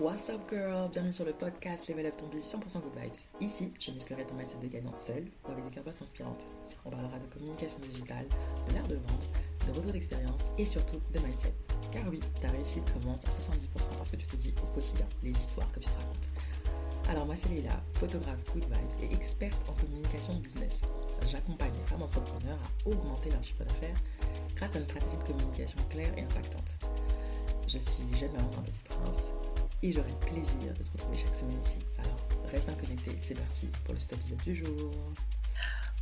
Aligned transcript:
What's 0.00 0.30
up 0.30 0.40
girl? 0.48 0.88
Bienvenue 0.88 1.12
sur 1.12 1.26
le 1.26 1.32
podcast 1.32 1.86
Level 1.86 2.06
Up 2.06 2.16
ton 2.16 2.26
vie 2.28 2.38
100% 2.38 2.56
good 2.56 2.96
vibes. 2.96 3.16
Ici, 3.38 3.70
je 3.78 3.90
musclerai 3.90 4.24
ton 4.24 4.34
mindset 4.34 4.56
de 4.56 4.66
gagnante 4.66 4.98
seule 4.98 5.26
ou 5.44 5.52
avec 5.52 5.62
des 5.62 5.76
campagnes 5.76 5.92
inspirantes. 6.02 6.46
On 6.86 6.90
parlera 6.90 7.18
de 7.18 7.26
communication 7.26 7.78
digitale, 7.80 8.24
de 8.66 8.74
l'art 8.74 8.88
de 8.88 8.94
vendre, 8.94 9.28
de 9.66 9.72
retour 9.72 9.92
d'expérience 9.92 10.46
et 10.56 10.64
surtout 10.64 10.98
de 11.12 11.18
mindset. 11.18 11.52
Car 11.92 12.08
oui, 12.08 12.18
ta 12.40 12.48
réussite 12.48 12.90
commence 12.94 13.26
à 13.26 13.28
70% 13.28 13.94
parce 13.98 14.10
que 14.10 14.16
tu 14.16 14.26
te 14.26 14.36
dis 14.36 14.54
au 14.62 14.74
quotidien 14.74 15.06
les 15.22 15.32
histoires 15.32 15.70
que 15.70 15.80
tu 15.80 15.90
te 15.90 15.98
racontes. 15.98 16.30
Alors 17.10 17.26
moi 17.26 17.36
c'est 17.36 17.50
Leila, 17.50 17.78
photographe 17.92 18.42
good 18.54 18.64
vibes 18.64 19.02
et 19.02 19.14
experte 19.14 19.68
en 19.68 19.74
communication 19.74 20.32
business. 20.36 20.80
J'accompagne 21.28 21.72
les 21.74 21.86
femmes 21.86 22.04
entrepreneurs 22.04 22.58
à 22.64 22.88
augmenter 22.88 23.28
leur 23.28 23.44
chiffre 23.44 23.64
d'affaires 23.64 24.00
grâce 24.56 24.76
à 24.76 24.78
une 24.78 24.86
stratégie 24.86 25.18
de 25.18 25.24
communication 25.24 25.78
claire 25.90 26.16
et 26.16 26.22
impactante. 26.22 26.78
Je 27.68 27.78
suis 27.78 28.02
J'aime 28.18 28.34
un 28.36 28.62
petit 28.62 28.82
prince 28.82 29.30
et 29.82 29.92
j'aurai 29.92 30.10
le 30.10 30.26
plaisir 30.26 30.74
de 30.74 30.82
te 30.82 30.90
retrouver 30.92 31.18
chaque 31.18 31.34
semaine 31.34 31.60
ici. 31.62 31.78
Alors, 31.98 32.28
reste 32.50 32.66
bien 32.66 32.74
connecté, 32.74 33.16
c'est 33.20 33.34
parti 33.34 33.66
pour 33.84 33.94
le 33.94 34.00
épisode 34.00 34.42
du 34.44 34.54
jour. 34.54 34.90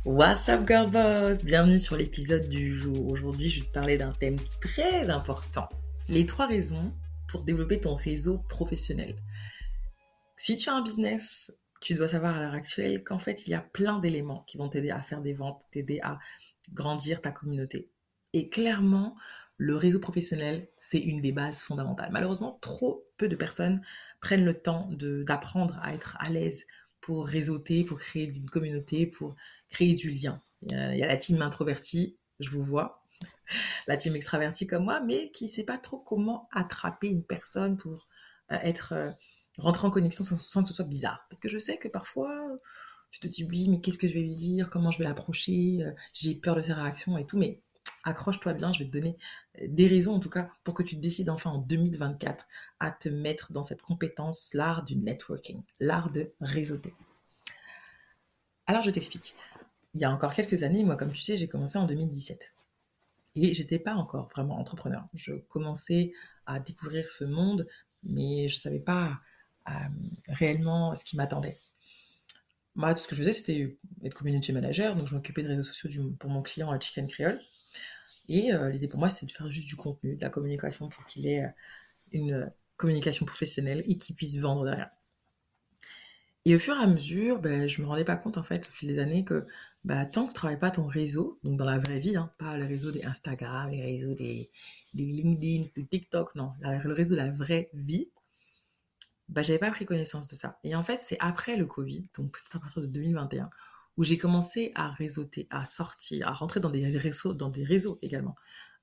What's 0.05 0.49
up 0.49 0.67
girl 0.67 0.89
boss? 0.89 1.43
Bienvenue 1.43 1.79
sur 1.79 1.95
l'épisode 1.95 2.47
du 2.49 2.73
jour. 2.73 3.11
Aujourd'hui, 3.11 3.49
je 3.49 3.61
vais 3.61 3.67
te 3.67 3.71
parler 3.73 3.97
d'un 3.97 4.11
thème 4.11 4.37
très 4.59 5.09
important. 5.09 5.69
Les 6.09 6.25
trois 6.25 6.47
raisons 6.47 6.93
pour 7.27 7.43
développer 7.43 7.79
ton 7.79 7.95
réseau 7.95 8.39
professionnel. 8.49 9.15
Si 10.35 10.57
tu 10.57 10.69
as 10.69 10.73
un 10.73 10.81
business, 10.81 11.53
tu 11.79 11.93
dois 11.93 12.07
savoir 12.07 12.35
à 12.35 12.39
l'heure 12.39 12.53
actuelle 12.53 13.03
qu'en 13.03 13.19
fait, 13.19 13.47
il 13.47 13.51
y 13.51 13.55
a 13.55 13.61
plein 13.61 13.99
d'éléments 13.99 14.43
qui 14.47 14.57
vont 14.57 14.67
t'aider 14.67 14.89
à 14.89 15.01
faire 15.01 15.21
des 15.21 15.33
ventes, 15.33 15.63
t'aider 15.71 15.99
à 16.01 16.19
grandir 16.73 17.21
ta 17.21 17.31
communauté. 17.31 17.89
Et 18.33 18.49
clairement, 18.49 19.15
le 19.59 19.75
réseau 19.75 19.99
professionnel, 19.99 20.69
c'est 20.79 20.99
une 20.99 21.19
des 21.19 21.33
bases 21.33 21.61
fondamentales. 21.61 22.09
Malheureusement, 22.13 22.57
trop 22.61 23.05
peu 23.17 23.27
de 23.27 23.35
personnes 23.35 23.81
prennent 24.21 24.45
le 24.45 24.59
temps 24.59 24.89
d'apprendre 24.91 25.77
à 25.83 25.93
être 25.93 26.15
à 26.19 26.29
l'aise 26.29 26.65
pour 27.01 27.27
réseauter, 27.27 27.83
pour 27.83 27.99
créer 27.99 28.25
une 28.35 28.49
communauté, 28.49 29.05
pour 29.05 29.35
créer 29.69 29.93
du 29.93 30.11
lien. 30.11 30.41
Il 30.61 30.71
y 30.71 31.03
a, 31.03 31.07
la 31.07 31.17
team 31.17 31.41
introvertie, 31.41 32.17
je 32.39 32.49
vous 32.49 32.63
vois, 32.63 33.05
la 33.87 33.97
team 33.97 34.15
extravertie 34.15 34.65
comme 34.65 34.85
moi, 34.85 35.01
mais 35.01 35.29
qui 35.31 35.45
ne 35.45 35.49
sait 35.49 35.65
pas 35.65 35.77
trop 35.77 35.99
comment 35.99 36.47
attraper 36.53 37.07
une 37.07 37.23
personne 37.23 37.75
pour 37.75 38.07
euh, 38.53 38.57
être 38.61 38.93
euh, 38.93 39.11
rentrer 39.57 39.87
en 39.87 39.91
connexion 39.91 40.23
sans, 40.23 40.37
sans, 40.37 40.63
que 40.63 40.69
ce 40.69 40.73
soit 40.73 40.85
bizarre. 40.85 41.25
Parce 41.29 41.41
que 41.41 41.49
je 41.49 41.57
sais 41.57 41.77
que 41.77 41.89
parfois, 41.89 42.47
tu 43.11 43.19
te 43.19 43.27
dis 43.27 43.43
oui, 43.43 43.67
mais 43.67 43.81
qu'est-ce 43.81 43.97
que 43.97 44.07
je 44.07 44.13
vais 44.13 44.21
lui 44.21 44.35
dire, 44.35 44.69
comment 44.69 44.91
je 44.91 44.99
vais 44.99 45.03
l'approcher, 45.03 45.79
euh, 45.81 45.91
j'ai 46.13 46.35
peur 46.35 46.55
de 46.55 46.61
ses 46.61 46.73
réactions 46.73 47.17
et 47.17 47.25
tout, 47.25 47.37
mais 47.37 47.61
accroche-toi 48.03 48.53
bien, 48.53 48.71
je 48.73 48.79
vais 48.79 48.85
te 48.85 48.91
donner 48.91 49.17
euh, 49.61 49.65
des 49.67 49.87
raisons 49.87 50.15
en 50.15 50.19
tout 50.19 50.29
cas 50.29 50.49
pour 50.63 50.73
que 50.73 50.83
tu 50.83 50.95
décides 50.95 51.29
enfin 51.29 51.51
en 51.51 51.57
2024 51.59 52.45
à 52.79 52.91
te 52.91 53.09
mettre 53.09 53.51
dans 53.51 53.63
cette 53.63 53.81
compétence, 53.81 54.53
l'art 54.53 54.83
du 54.83 54.95
networking, 54.95 55.61
l'art 55.79 56.11
de 56.11 56.31
réseauter. 56.41 56.93
Alors 58.67 58.83
je 58.83 58.91
t'explique. 58.91 59.35
Il 59.95 60.01
y 60.01 60.05
a 60.05 60.11
encore 60.11 60.33
quelques 60.33 60.63
années, 60.63 60.83
moi 60.83 60.95
comme 60.95 61.11
tu 61.11 61.21
sais, 61.21 61.37
j'ai 61.37 61.47
commencé 61.47 61.77
en 61.77 61.85
2017. 61.85 62.53
Et 63.35 63.53
j'étais 63.53 63.79
pas 63.79 63.93
encore 63.93 64.27
vraiment 64.29 64.59
entrepreneur. 64.59 65.07
Je 65.13 65.33
commençais 65.33 66.13
à 66.45 66.59
découvrir 66.59 67.09
ce 67.09 67.23
monde, 67.23 67.67
mais 68.03 68.47
je 68.47 68.57
savais 68.57 68.79
pas 68.79 69.19
euh, 69.69 69.71
réellement 70.27 70.95
ce 70.95 71.03
qui 71.03 71.15
m'attendait. 71.15 71.57
Moi, 72.75 72.93
tout 72.93 73.03
ce 73.03 73.07
que 73.07 73.15
je 73.15 73.21
faisais, 73.21 73.33
c'était 73.33 73.77
être 74.03 74.13
community 74.13 74.53
manager, 74.53 74.95
donc 74.95 75.07
je 75.07 75.15
m'occupais 75.15 75.43
de 75.43 75.49
réseaux 75.49 75.63
sociaux 75.63 76.15
pour 76.19 76.29
mon 76.29 76.41
client 76.41 76.71
à 76.71 76.79
Chicken 76.79 77.07
Creole. 77.07 77.39
Et 78.29 78.53
euh, 78.53 78.69
l'idée 78.69 78.87
pour 78.87 78.99
moi, 78.99 79.09
c'est 79.09 79.25
de 79.25 79.31
faire 79.31 79.49
juste 79.51 79.67
du 79.67 79.75
contenu, 79.75 80.15
de 80.15 80.21
la 80.21 80.29
communication 80.29 80.87
pour 80.87 81.03
qu'il 81.05 81.27
ait 81.27 81.43
euh, 81.43 81.49
une 82.11 82.51
communication 82.77 83.25
professionnelle 83.25 83.83
et 83.87 83.97
qu'il 83.97 84.15
puisse 84.15 84.37
vendre 84.37 84.65
derrière. 84.65 84.91
Et 86.45 86.55
au 86.55 86.59
fur 86.59 86.75
et 86.75 86.83
à 86.83 86.87
mesure, 86.87 87.39
ben, 87.39 87.67
je 87.67 87.81
me 87.81 87.87
rendais 87.87 88.05
pas 88.05 88.15
compte, 88.15 88.37
en 88.37 88.43
fait, 88.43 88.67
au 88.69 88.71
fil 88.71 88.87
des 88.87 88.99
années, 88.99 89.25
que 89.25 89.45
ben, 89.83 90.05
tant 90.05 90.23
que 90.25 90.29
tu 90.29 90.35
travailles 90.35 90.59
pas 90.59 90.71
ton 90.71 90.85
réseau, 90.85 91.39
donc 91.43 91.57
dans 91.57 91.65
la 91.65 91.79
vraie 91.79 91.99
vie, 91.99 92.15
hein, 92.15 92.31
pas 92.37 92.55
le 92.57 92.65
réseau 92.65 92.91
des 92.91 93.03
Instagram, 93.03 93.71
les 93.71 93.81
réseaux 93.81 94.13
des, 94.13 94.49
LinkedIn, 94.93 95.69
des 95.75 95.85
TikTok, 95.85 96.35
non, 96.35 96.53
le 96.61 96.93
réseau 96.93 97.15
de 97.15 97.21
la 97.21 97.31
vraie 97.31 97.69
vie, 97.73 98.09
ben, 99.27 99.43
j'avais 99.43 99.59
pas 99.59 99.71
pris 99.71 99.85
connaissance 99.85 100.27
de 100.27 100.35
ça. 100.35 100.59
Et 100.63 100.75
en 100.75 100.83
fait, 100.83 100.99
c'est 101.03 101.17
après 101.19 101.57
le 101.57 101.65
Covid, 101.65 102.07
donc 102.15 102.31
peut-être 102.31 102.57
à 102.57 102.59
partir 102.59 102.81
de 102.81 102.87
2021, 102.87 103.49
où 103.99 104.05
j'ai 104.05 104.17
commencé 104.17 104.71
à 104.75 104.91
réseauter, 104.91 105.45
à 105.49 105.65
sortir, 105.65 106.25
à 106.29 106.31
rentrer 106.31 106.61
dans 106.61 106.69
des 106.69 106.97
réseaux, 106.97 107.33
dans 107.33 107.49
des 107.49 107.65
réseaux 107.65 107.99
également. 108.01 108.33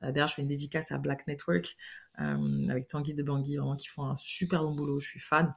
Euh, 0.02 0.12
d'ailleurs, 0.12 0.28
je 0.28 0.34
fais 0.34 0.42
une 0.42 0.48
dédicace 0.48 0.92
à 0.92 0.98
Black 0.98 1.26
Network 1.26 1.74
euh, 2.20 2.68
avec 2.68 2.86
Tanguy 2.86 3.14
de 3.14 3.22
Bangui, 3.22 3.56
vraiment 3.56 3.76
qui 3.76 3.88
font 3.88 4.04
un 4.04 4.14
super 4.14 4.62
bon 4.62 4.74
boulot. 4.74 5.00
Je 5.00 5.06
suis 5.06 5.20
fan. 5.20 5.54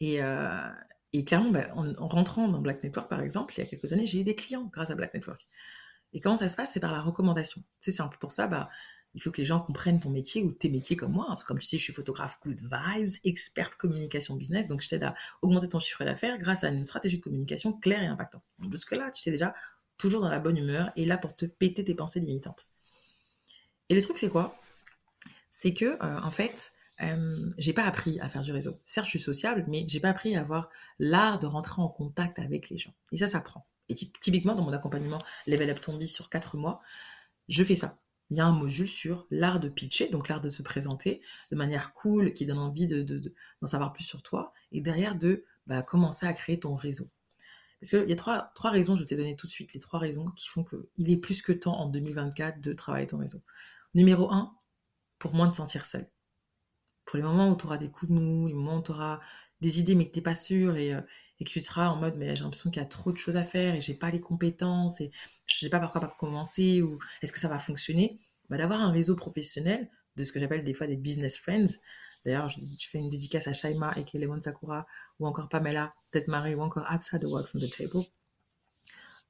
Et, 0.00 0.22
euh, 0.22 0.68
clairement, 1.24 1.50
bah, 1.50 1.68
en, 1.74 2.08
rentrant 2.08 2.46
dans 2.46 2.60
Black 2.60 2.82
Network, 2.82 3.08
par 3.08 3.22
exemple, 3.22 3.54
il 3.56 3.60
y 3.60 3.66
a 3.66 3.66
quelques 3.66 3.94
années, 3.94 4.06
j'ai 4.06 4.20
eu 4.20 4.24
des 4.24 4.34
clients 4.34 4.68
grâce 4.70 4.90
à 4.90 4.94
Black 4.94 5.14
Network. 5.14 5.48
Et 6.12 6.20
comment 6.20 6.36
ça 6.36 6.50
se 6.50 6.56
passe? 6.56 6.72
C'est 6.74 6.80
par 6.80 6.92
la 6.92 7.00
recommandation. 7.00 7.62
C'est 7.80 7.96
peu 7.96 8.18
pour 8.20 8.32
ça, 8.32 8.48
bah, 8.48 8.68
il 9.16 9.22
faut 9.22 9.30
que 9.30 9.40
les 9.40 9.46
gens 9.46 9.60
comprennent 9.60 9.98
ton 9.98 10.10
métier 10.10 10.44
ou 10.44 10.52
tes 10.52 10.68
métiers 10.68 10.94
comme 10.94 11.12
moi. 11.12 11.34
Que 11.38 11.44
comme 11.46 11.58
tu 11.58 11.66
sais, 11.66 11.78
je 11.78 11.82
suis 11.82 11.92
photographe 11.94 12.38
good 12.44 12.60
vibes, 12.60 13.08
experte 13.24 13.74
communication 13.76 14.36
business. 14.36 14.66
Donc, 14.66 14.82
je 14.82 14.90
t'aide 14.90 15.04
à 15.04 15.14
augmenter 15.40 15.70
ton 15.70 15.80
chiffre 15.80 16.04
d'affaires 16.04 16.38
grâce 16.38 16.64
à 16.64 16.68
une 16.68 16.84
stratégie 16.84 17.16
de 17.16 17.22
communication 17.22 17.72
claire 17.72 18.02
et 18.02 18.06
impactante. 18.06 18.42
Jusque-là, 18.70 19.10
tu 19.10 19.22
sais 19.22 19.30
déjà, 19.30 19.54
toujours 19.96 20.20
dans 20.20 20.28
la 20.28 20.38
bonne 20.38 20.58
humeur 20.58 20.90
et 20.96 21.06
là 21.06 21.16
pour 21.16 21.34
te 21.34 21.46
péter 21.46 21.82
tes 21.82 21.94
pensées 21.94 22.20
limitantes. 22.20 22.66
Et 23.88 23.94
le 23.94 24.02
truc, 24.02 24.18
c'est 24.18 24.28
quoi? 24.28 24.54
C'est 25.50 25.72
que, 25.72 25.86
euh, 25.86 26.20
en 26.20 26.30
fait, 26.30 26.74
euh, 27.00 27.50
j'ai 27.56 27.72
pas 27.72 27.84
appris 27.84 28.20
à 28.20 28.28
faire 28.28 28.42
du 28.42 28.52
réseau. 28.52 28.76
Certes, 28.84 29.06
je 29.06 29.10
suis 29.10 29.18
sociable, 29.18 29.64
mais 29.66 29.86
j'ai 29.88 30.00
pas 30.00 30.10
appris 30.10 30.36
à 30.36 30.40
avoir 30.40 30.68
l'art 30.98 31.38
de 31.38 31.46
rentrer 31.46 31.80
en 31.80 31.88
contact 31.88 32.38
avec 32.38 32.68
les 32.68 32.76
gens. 32.76 32.92
Et 33.12 33.16
ça, 33.16 33.28
ça 33.28 33.40
prend. 33.40 33.66
Et 33.88 33.94
typiquement, 33.94 34.54
dans 34.54 34.64
mon 34.64 34.74
accompagnement 34.74 35.22
Level 35.46 35.70
Up 35.70 35.80
Ton 35.80 35.98
sur 36.02 36.28
4 36.28 36.58
mois, 36.58 36.82
je 37.48 37.64
fais 37.64 37.76
ça 37.76 37.96
il 38.30 38.36
y 38.36 38.40
a 38.40 38.46
un 38.46 38.52
module 38.52 38.88
sur 38.88 39.26
l'art 39.30 39.60
de 39.60 39.68
pitcher, 39.68 40.08
donc 40.08 40.28
l'art 40.28 40.40
de 40.40 40.48
se 40.48 40.62
présenter 40.62 41.20
de 41.50 41.56
manière 41.56 41.92
cool, 41.92 42.32
qui 42.32 42.46
donne 42.46 42.58
envie 42.58 42.86
d'en 42.86 43.02
de, 43.04 43.32
savoir 43.66 43.92
plus 43.92 44.04
sur 44.04 44.22
toi, 44.22 44.52
et 44.72 44.80
derrière 44.80 45.16
de 45.16 45.44
bah, 45.66 45.82
commencer 45.82 46.26
à 46.26 46.32
créer 46.32 46.58
ton 46.58 46.74
réseau. 46.74 47.08
Parce 47.80 47.90
qu'il 47.90 48.08
y 48.08 48.12
a 48.12 48.16
trois, 48.16 48.50
trois 48.54 48.70
raisons, 48.70 48.96
je 48.96 49.04
t'ai 49.04 49.16
donné 49.16 49.36
tout 49.36 49.46
de 49.46 49.52
suite 49.52 49.74
les 49.74 49.80
trois 49.80 49.98
raisons 49.98 50.30
qui 50.30 50.48
font 50.48 50.64
qu'il 50.64 51.10
est 51.10 51.16
plus 51.16 51.42
que 51.42 51.52
temps 51.52 51.78
en 51.78 51.88
2024 51.88 52.60
de 52.60 52.72
travailler 52.72 53.06
ton 53.06 53.18
réseau. 53.18 53.42
Numéro 53.94 54.30
un, 54.32 54.54
pour 55.18 55.34
moins 55.34 55.48
te 55.50 55.56
sentir 55.56 55.86
seul. 55.86 56.08
Pour 57.04 57.18
les 57.18 57.22
moments 57.22 57.50
où 57.50 57.56
tu 57.56 57.66
auras 57.66 57.78
des 57.78 57.90
coups 57.90 58.10
de 58.10 58.18
mou, 58.18 58.48
les 58.48 58.54
moments 58.54 58.78
où 58.78 58.82
tu 58.82 58.92
auras 58.92 59.20
des 59.60 59.78
idées 59.78 59.94
mais 59.94 60.06
que 60.06 60.12
tu 60.12 60.18
n'es 60.18 60.22
pas 60.22 60.34
sûr 60.34 60.76
et, 60.76 60.94
euh, 60.94 61.00
et 61.40 61.44
que 61.44 61.50
tu 61.50 61.62
seras 61.62 61.88
en 61.88 61.96
mode 61.96 62.16
mais 62.16 62.34
j'ai 62.36 62.42
l'impression 62.42 62.70
qu'il 62.70 62.80
y 62.80 62.84
a 62.84 62.88
trop 62.88 63.12
de 63.12 63.18
choses 63.18 63.36
à 63.36 63.44
faire 63.44 63.74
et 63.74 63.80
j'ai 63.80 63.94
pas 63.94 64.10
les 64.10 64.20
compétences 64.20 65.00
et 65.00 65.10
je 65.46 65.56
sais 65.56 65.68
pas 65.68 65.78
par 65.78 65.92
quoi 65.92 66.00
pas 66.00 66.14
commencer 66.18 66.82
ou 66.82 66.98
est-ce 67.22 67.32
que 67.32 67.38
ça 67.38 67.48
va 67.48 67.58
fonctionner 67.58 68.20
bah, 68.48 68.56
d'avoir 68.56 68.80
un 68.80 68.90
réseau 68.90 69.16
professionnel 69.16 69.90
de 70.16 70.24
ce 70.24 70.32
que 70.32 70.40
j'appelle 70.40 70.64
des 70.64 70.74
fois 70.74 70.86
des 70.86 70.96
business 70.96 71.36
friends. 71.36 71.78
D'ailleurs 72.24 72.48
je, 72.48 72.58
fais 72.88 72.98
une 72.98 73.10
dédicace 73.10 73.46
à 73.46 73.52
Shaima 73.52 73.92
et 73.96 74.04
Kelemon 74.04 74.40
Sakura 74.40 74.86
ou 75.20 75.26
encore 75.26 75.48
Pamela 75.48 75.94
peut-être 76.10 76.28
Marie 76.28 76.54
ou 76.54 76.62
encore 76.62 76.90
Absa 76.90 77.18
de 77.18 77.26
Works 77.26 77.50
on 77.54 77.58
the 77.58 77.70
Table. 77.70 78.04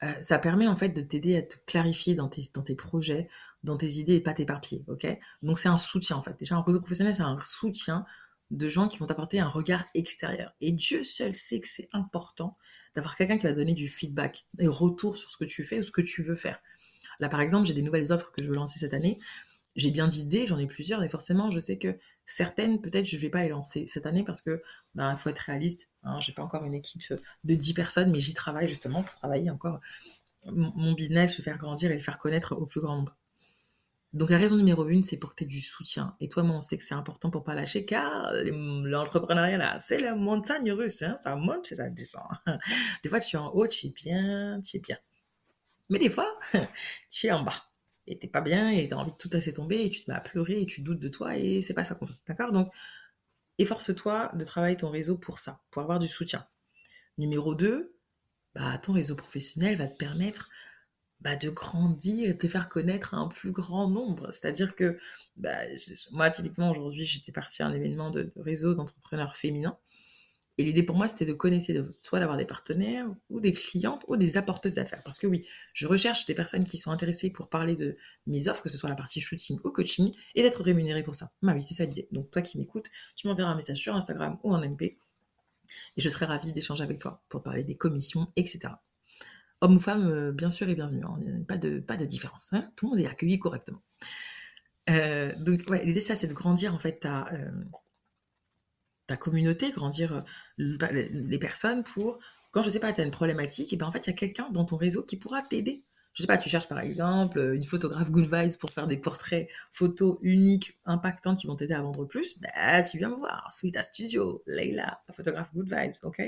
Euh, 0.02 0.12
ça 0.22 0.38
permet 0.38 0.66
en 0.66 0.76
fait 0.76 0.90
de 0.90 1.00
t'aider 1.00 1.36
à 1.36 1.42
te 1.42 1.56
clarifier 1.66 2.14
dans 2.14 2.28
tes, 2.28 2.42
dans 2.52 2.62
tes 2.62 2.74
projets, 2.74 3.28
dans 3.64 3.76
tes 3.78 3.92
idées 3.94 4.16
et 4.16 4.20
pas 4.20 4.34
t'éparpiller, 4.34 4.84
ok? 4.88 5.06
Donc 5.42 5.58
c'est 5.58 5.68
un 5.68 5.78
soutien 5.78 6.16
en 6.16 6.22
fait. 6.22 6.38
Déjà 6.38 6.54
un 6.54 6.62
réseau 6.62 6.80
professionnel 6.80 7.14
c'est 7.14 7.22
un 7.22 7.38
soutien 7.42 8.04
de 8.50 8.68
gens 8.68 8.88
qui 8.88 8.98
vont 8.98 9.06
t'apporter 9.06 9.40
un 9.40 9.48
regard 9.48 9.84
extérieur. 9.94 10.54
Et 10.60 10.72
Dieu 10.72 11.02
seul 11.02 11.34
sait 11.34 11.60
que 11.60 11.68
c'est 11.68 11.88
important 11.92 12.56
d'avoir 12.94 13.16
quelqu'un 13.16 13.38
qui 13.38 13.46
va 13.46 13.52
donner 13.52 13.74
du 13.74 13.88
feedback, 13.88 14.46
des 14.54 14.66
retours 14.66 15.16
sur 15.16 15.30
ce 15.30 15.36
que 15.36 15.44
tu 15.44 15.64
fais 15.64 15.80
ou 15.80 15.82
ce 15.82 15.90
que 15.90 16.00
tu 16.00 16.22
veux 16.22 16.36
faire. 16.36 16.60
Là, 17.20 17.28
par 17.28 17.40
exemple, 17.40 17.66
j'ai 17.66 17.74
des 17.74 17.82
nouvelles 17.82 18.12
offres 18.12 18.32
que 18.32 18.42
je 18.42 18.48
veux 18.48 18.54
lancer 18.54 18.78
cette 18.78 18.94
année. 18.94 19.18
J'ai 19.74 19.90
bien 19.90 20.06
d'idées, 20.06 20.46
j'en 20.46 20.58
ai 20.58 20.66
plusieurs, 20.66 21.00
mais 21.00 21.08
forcément, 21.08 21.50
je 21.50 21.60
sais 21.60 21.76
que 21.76 21.98
certaines, 22.24 22.80
peut-être, 22.80 23.04
je 23.04 23.16
ne 23.16 23.20
vais 23.20 23.28
pas 23.28 23.42
les 23.42 23.50
lancer 23.50 23.86
cette 23.86 24.06
année 24.06 24.24
parce 24.24 24.40
que, 24.40 24.62
ben, 24.94 25.16
faut 25.16 25.28
être 25.28 25.38
réaliste. 25.38 25.90
Hein, 26.02 26.18
j'ai 26.20 26.32
pas 26.32 26.42
encore 26.42 26.64
une 26.64 26.74
équipe 26.74 27.02
de 27.44 27.54
10 27.54 27.74
personnes, 27.74 28.10
mais 28.10 28.20
j'y 28.20 28.32
travaille 28.32 28.68
justement 28.68 29.02
pour 29.02 29.14
travailler 29.14 29.50
encore 29.50 29.80
mon 30.52 30.92
business, 30.92 31.36
le 31.38 31.44
faire 31.44 31.58
grandir 31.58 31.90
et 31.90 31.96
le 31.96 32.02
faire 32.02 32.18
connaître 32.18 32.54
au 32.54 32.66
plus 32.66 32.80
grand. 32.80 33.04
Donc 34.12 34.30
la 34.30 34.38
raison 34.38 34.56
numéro 34.56 34.86
une, 34.88 35.04
c'est 35.04 35.16
pour 35.18 35.30
que 35.30 35.36
tu 35.36 35.44
aies 35.44 35.46
du 35.46 35.60
soutien. 35.60 36.16
Et 36.20 36.28
toi, 36.28 36.42
moi, 36.42 36.56
on 36.56 36.60
sait 36.60 36.78
que 36.78 36.84
c'est 36.84 36.94
important 36.94 37.30
pour 37.30 37.44
pas 37.44 37.54
lâcher, 37.54 37.84
car 37.84 38.32
l'entrepreneuriat, 38.32 39.58
là, 39.58 39.78
c'est 39.78 39.98
la 39.98 40.14
montagne 40.14 40.72
russe. 40.72 41.02
Hein, 41.02 41.16
ça 41.16 41.36
monte 41.36 41.70
et 41.72 41.76
ça 41.76 41.90
descend. 41.90 42.24
Des 43.02 43.08
fois, 43.08 43.20
tu 43.20 43.36
es 43.36 43.38
en 43.38 43.48
haut, 43.48 43.66
tu 43.66 43.88
es 43.88 43.90
bien, 43.90 44.60
tu 44.62 44.78
es 44.78 44.80
bien. 44.80 44.96
Mais 45.88 45.98
des 45.98 46.10
fois, 46.10 46.38
tu 47.10 47.26
es 47.26 47.32
en 47.32 47.42
bas. 47.42 47.64
Et 48.06 48.18
t'es 48.18 48.28
pas 48.28 48.40
bien, 48.40 48.70
et 48.70 48.88
tu 48.88 48.94
as 48.94 48.98
envie 48.98 49.12
de 49.12 49.16
tout 49.16 49.28
laisser 49.32 49.52
tomber, 49.52 49.84
et 49.84 49.90
tu 49.90 50.04
te 50.04 50.10
mets 50.10 50.16
à 50.16 50.20
pleurer, 50.20 50.60
et 50.60 50.66
tu 50.66 50.82
doutes 50.82 51.00
de 51.00 51.08
toi, 51.08 51.36
et 51.36 51.60
c'est 51.60 51.74
pas 51.74 51.84
ça 51.84 51.94
qu'on 51.94 52.06
veut. 52.06 52.14
D'accord? 52.28 52.52
Donc, 52.52 52.72
efforce-toi 53.58 54.30
de 54.34 54.44
travailler 54.44 54.76
ton 54.76 54.90
réseau 54.90 55.16
pour 55.16 55.38
ça, 55.38 55.60
pour 55.70 55.82
avoir 55.82 55.98
du 55.98 56.08
soutien. 56.08 56.46
Numéro 57.18 57.54
2, 57.54 57.96
bah, 58.54 58.78
ton 58.78 58.92
réseau 58.92 59.16
professionnel 59.16 59.76
va 59.76 59.88
te 59.88 59.96
permettre 59.96 60.50
bah, 61.20 61.36
de 61.36 61.48
grandir, 61.50 62.28
de 62.34 62.38
te 62.38 62.48
faire 62.48 62.68
connaître 62.68 63.14
à 63.14 63.18
un 63.18 63.28
plus 63.28 63.52
grand 63.52 63.88
nombre. 63.88 64.30
C'est-à-dire 64.32 64.74
que 64.74 64.98
bah, 65.36 65.58
moi, 66.12 66.30
typiquement, 66.30 66.70
aujourd'hui, 66.70 67.04
j'étais 67.04 67.32
partie 67.32 67.62
à 67.62 67.66
un 67.66 67.74
événement 67.74 68.10
de, 68.10 68.28
réseau 68.36 68.74
d'entrepreneurs 68.74 69.36
féminins. 69.36 69.78
Et 70.58 70.64
l'idée 70.64 70.82
pour 70.82 70.96
moi, 70.96 71.06
c'était 71.06 71.26
de 71.26 71.34
connecter, 71.34 71.82
soit 72.00 72.18
d'avoir 72.18 72.38
des 72.38 72.46
partenaires 72.46 73.06
ou 73.28 73.40
des 73.40 73.52
clientes 73.52 74.02
ou 74.08 74.16
des 74.16 74.38
apporteuses 74.38 74.76
d'affaires. 74.76 75.02
Parce 75.04 75.18
que 75.18 75.26
oui, 75.26 75.46
je 75.74 75.86
recherche 75.86 76.24
des 76.24 76.34
personnes 76.34 76.64
qui 76.64 76.78
sont 76.78 76.90
intéressées 76.90 77.28
pour 77.28 77.50
parler 77.50 77.76
de 77.76 77.98
mes 78.26 78.48
offres, 78.48 78.62
que 78.62 78.70
ce 78.70 78.78
soit 78.78 78.88
la 78.88 78.94
partie 78.96 79.20
shooting 79.20 79.58
ou 79.64 79.70
coaching, 79.70 80.10
et 80.34 80.42
d'être 80.42 80.62
rémunérées 80.62 81.02
pour 81.02 81.14
ça. 81.14 81.30
Bah 81.42 81.52
oui, 81.54 81.62
c'est 81.62 81.74
ça 81.74 81.84
l'idée. 81.84 82.08
Donc 82.10 82.30
toi 82.30 82.40
qui 82.40 82.56
m'écoutes, 82.56 82.86
tu 83.16 83.26
m'enverras 83.26 83.50
un 83.50 83.54
message 83.54 83.76
sur 83.76 83.94
Instagram 83.94 84.38
ou 84.44 84.54
en 84.54 84.66
MP, 84.66 84.96
et 85.96 86.00
je 86.00 86.08
serai 86.08 86.26
ravie 86.26 86.52
d'échanger 86.52 86.84
avec 86.84 86.98
toi 86.98 87.22
pour 87.28 87.42
parler 87.42 87.64
des 87.64 87.76
commissions, 87.76 88.32
etc. 88.36 88.74
Homme 89.60 89.76
ou 89.76 89.80
femme, 89.80 90.06
euh, 90.06 90.32
bien 90.32 90.50
sûr 90.50 90.68
et 90.68 90.74
bienvenue. 90.74 91.04
Hein. 91.04 91.18
Pas, 91.48 91.56
de, 91.56 91.80
pas 91.80 91.96
de 91.96 92.04
différence. 92.04 92.48
Hein. 92.52 92.70
Tout 92.76 92.86
le 92.86 92.90
monde 92.90 93.00
est 93.00 93.08
accueilli 93.08 93.38
correctement. 93.38 93.82
Euh, 94.88 95.32
donc 95.38 95.68
l'idée 95.82 96.00
c'est 96.00 96.26
de 96.26 96.34
grandir 96.34 96.74
en 96.74 96.78
fait 96.78 97.00
ta... 97.00 97.26
Euh, 97.32 97.50
ta 99.08 99.16
communauté, 99.16 99.70
grandir 99.70 100.24
les 100.58 101.38
personnes 101.38 101.84
pour, 101.84 102.18
quand 102.50 102.62
je 102.62 102.70
sais 102.70 102.80
pas, 102.80 102.92
tu 102.92 103.00
as 103.00 103.04
une 103.04 103.12
problématique, 103.12 103.78
ben 103.78 103.86
en 103.86 103.92
fait, 103.92 104.04
il 104.04 104.10
y 104.10 104.12
a 104.12 104.16
quelqu'un 104.16 104.50
dans 104.50 104.64
ton 104.64 104.76
réseau 104.76 105.04
qui 105.04 105.16
pourra 105.16 105.42
t'aider. 105.42 105.84
Je 106.12 106.22
sais 106.22 106.26
pas, 106.26 106.38
tu 106.38 106.48
cherches 106.48 106.66
par 106.66 106.80
exemple 106.80 107.52
une 107.54 107.62
photographe 107.62 108.10
good 108.10 108.24
vibes 108.24 108.56
pour 108.58 108.70
faire 108.70 108.88
des 108.88 108.96
portraits 108.96 109.48
photos 109.70 110.18
uniques, 110.22 110.76
impactants 110.86 111.36
qui 111.36 111.46
vont 111.46 111.54
t'aider 111.54 111.74
à 111.74 111.82
vendre 111.82 112.04
plus, 112.04 112.36
bah, 112.40 112.82
tu 112.82 112.98
viens 112.98 113.10
me 113.10 113.14
voir, 113.14 113.48
Sweeta 113.52 113.84
Studio, 113.84 114.42
Leila, 114.48 115.00
photographe 115.12 115.54
good 115.54 115.68
vibes, 115.72 115.94
ok? 116.02 116.22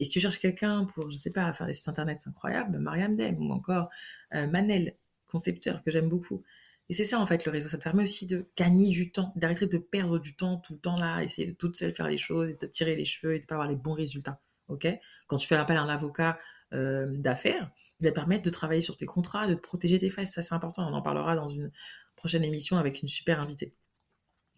Et 0.00 0.04
si 0.04 0.12
tu 0.12 0.20
cherches 0.20 0.40
quelqu'un 0.40 0.86
pour, 0.86 1.10
je 1.10 1.16
sais 1.16 1.30
pas, 1.30 1.52
faire 1.52 1.66
des 1.66 1.74
sites 1.74 1.88
internet 1.88 2.22
incroyables, 2.26 2.78
Mariam 2.78 3.14
Dem 3.14 3.38
ou 3.38 3.52
encore 3.52 3.90
euh, 4.34 4.46
Manel, 4.46 4.94
concepteur 5.26 5.82
que 5.82 5.90
j'aime 5.90 6.08
beaucoup. 6.08 6.42
Et 6.88 6.94
c'est 6.94 7.04
ça, 7.04 7.20
en 7.20 7.26
fait, 7.26 7.44
le 7.44 7.52
réseau. 7.52 7.68
Ça 7.68 7.78
te 7.78 7.84
permet 7.84 8.02
aussi 8.02 8.26
de 8.26 8.46
gagner 8.56 8.88
du 8.88 9.12
temps, 9.12 9.32
d'arrêter 9.36 9.66
de 9.66 9.78
perdre 9.78 10.18
du 10.18 10.34
temps 10.34 10.56
tout 10.56 10.72
le 10.74 10.80
temps 10.80 10.96
là, 10.96 11.22
essayer 11.22 11.46
de 11.46 11.52
toute 11.52 11.76
seule 11.76 11.94
faire 11.94 12.08
les 12.08 12.18
choses, 12.18 12.58
de 12.58 12.66
tirer 12.66 12.96
les 12.96 13.04
cheveux 13.04 13.34
et 13.34 13.38
de 13.38 13.44
pas 13.44 13.54
avoir 13.54 13.68
les 13.68 13.76
bons 13.76 13.92
résultats. 13.92 14.40
OK? 14.68 14.88
Quand 15.28 15.36
tu 15.36 15.46
fais 15.46 15.54
appel 15.54 15.76
à 15.76 15.82
un 15.82 15.88
avocat 15.88 16.38
euh, 16.72 17.06
d'affaires, 17.18 17.70
il 18.00 18.04
va 18.04 18.10
te 18.10 18.14
permettre 18.14 18.42
de 18.42 18.50
travailler 18.50 18.80
sur 18.80 18.96
tes 18.96 19.06
contrats, 19.06 19.46
de 19.46 19.54
te 19.54 19.60
protéger 19.60 19.98
tes 19.98 20.10
fesses. 20.10 20.32
Ça, 20.32 20.42
c'est 20.42 20.54
important. 20.54 20.88
On 20.90 20.94
en 20.94 21.02
parlera 21.02 21.36
dans 21.36 21.48
une 21.48 21.70
prochaine 22.16 22.42
émission 22.42 22.78
avec 22.78 23.02
une 23.02 23.08
super 23.08 23.40
invitée. 23.40 23.74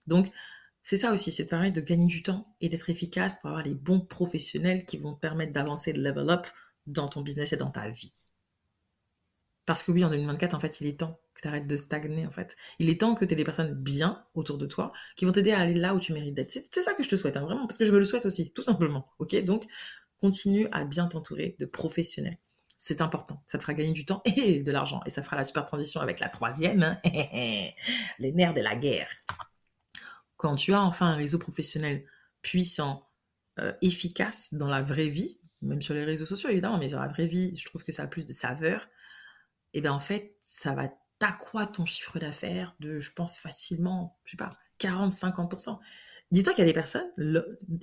Donc, 0.07 0.31
c'est 0.83 0.97
ça 0.97 1.13
aussi, 1.13 1.33
c'est 1.33 1.45
de 1.45 1.49
permettre 1.49 1.77
de 1.77 1.81
gagner 1.81 2.07
du 2.07 2.23
temps 2.23 2.55
et 2.61 2.69
d'être 2.69 2.91
efficace 2.91 3.37
pour 3.37 3.51
avoir 3.51 3.63
les 3.65 3.75
bons 3.75 4.01
professionnels 4.01 4.85
qui 4.85 4.99
vont 4.99 5.15
te 5.15 5.21
permettre 5.21 5.53
d'avancer, 5.53 5.93
de 5.93 6.03
level 6.03 6.31
up 6.31 6.47
dans 6.87 7.09
ton 7.09 7.23
business 7.23 7.53
et 7.53 7.57
dans 7.57 7.71
ta 7.71 7.89
vie. 7.89 8.15
Parce 9.65 9.85
que 9.85 9.93
oui, 9.93 10.05
en 10.05 10.11
2024, 10.11 10.55
en 10.55 10.61
fait, 10.61 10.81
il 10.81 10.89
est 10.89 10.99
temps 10.99 11.21
que 11.35 11.43
tu 11.43 11.49
arrêtes 11.49 11.69
de 11.69 11.77
stagner, 11.77 12.27
en 12.27 12.33
fait. 12.33 12.57
Il 12.81 12.91
est 12.91 13.01
temps 13.01 13.15
que 13.15 13.25
tu 13.25 13.33
aies 13.33 13.37
des 13.37 13.45
personnes 13.45 13.75
bien 13.75 14.25
autour 14.35 14.59
de 14.59 14.67
toi 14.67 14.93
qui 15.17 15.25
vont 15.25 15.33
t'aider 15.33 15.53
à 15.53 15.61
aller 15.61 15.75
là 15.75 15.95
où 15.95 16.01
tu 16.01 16.13
mérites 16.13 16.35
d'être. 16.35 16.51
C'est 16.51 16.83
ça 16.83 16.95
que 16.95 17.05
je 17.05 17.09
te 17.09 17.17
souhaite, 17.17 17.37
hein, 17.37 17.45
vraiment, 17.45 17.67
parce 17.67 17.79
que 17.79 17.85
je 17.85 17.93
me 17.93 17.99
le 17.99 18.05
souhaite 18.05 18.27
aussi, 18.27 18.53
tout 18.53 18.63
simplement. 18.63 19.07
Ok? 19.21 19.37
Donc, 19.45 19.67
continue 20.21 20.69
à 20.73 20.85
bien 20.85 21.07
t'entourer 21.07 21.57
de 21.61 21.67
professionnels. 21.67 22.39
C'est 22.77 23.01
important. 23.01 23.41
Ça 23.47 23.59
te 23.59 23.63
fera 23.63 23.75
gagner 23.75 23.93
du 23.93 24.05
temps 24.05 24.23
et 24.25 24.59
de 24.59 24.73
l'argent. 24.73 25.01
Et 25.07 25.11
ça 25.11 25.23
fera 25.23 25.37
la 25.37 25.45
super 25.45 25.65
transition 25.65 26.01
avec 26.01 26.19
la 26.19 26.29
troisième, 26.29 26.83
hein. 26.83 26.99
les 28.19 28.33
nerfs 28.33 28.55
de 28.55 28.61
la 28.61 28.75
guerre. 28.75 29.09
Quand 30.43 30.57
tu 30.57 30.73
as 30.73 30.83
enfin 30.83 31.07
un 31.07 31.15
réseau 31.15 31.39
professionnel 31.39 32.05
puissant, 32.43 33.09
euh, 33.61 33.73
efficace 33.81 34.55
dans 34.55 34.67
la 34.67 34.83
vraie 34.83 35.07
vie, 35.07 35.39
même 35.61 35.81
sur 35.81 35.95
les 35.95 36.05
réseaux 36.05 36.27
sociaux 36.27 36.49
évidemment, 36.49 36.79
mais 36.79 36.89
dans 36.89 37.01
la 37.01 37.07
vraie 37.07 37.29
vie, 37.29 37.57
je 37.57 37.65
trouve 37.65 37.85
que 37.85 37.93
ça 37.93 38.03
a 38.03 38.07
plus 38.09 38.27
de 38.27 38.33
saveur 38.33 38.89
et 39.73 39.81
bien 39.81 39.93
en 39.93 40.01
fait, 40.01 40.35
ça 40.41 40.75
va 40.75 40.93
t'accroître 41.21 41.71
ton 41.71 41.85
chiffre 41.85 42.19
d'affaires 42.19 42.75
de, 42.81 42.99
je 42.99 43.13
pense, 43.13 43.39
facilement, 43.39 44.19
je 44.25 44.33
sais 44.33 44.37
pas, 44.37 44.51
40-50%. 44.81 45.79
Dis-toi 46.33 46.55
qu'il 46.55 46.63
y 46.63 46.69
a 46.69 46.71
des 46.71 46.73
personnes, 46.73 47.07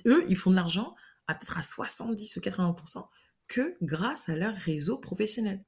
eux, 0.06 0.24
ils 0.28 0.36
font 0.36 0.50
de 0.50 0.56
l'argent 0.56 0.94
à 1.28 1.34
peut-être 1.34 1.56
à 1.56 1.62
70 1.62 2.36
ou 2.36 2.40
80% 2.40 3.08
que 3.48 3.78
grâce 3.80 4.28
à 4.28 4.36
leur 4.36 4.54
réseau 4.54 4.98
professionnel. 4.98 5.64